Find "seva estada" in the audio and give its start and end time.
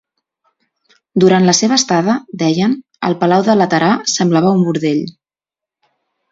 1.57-2.15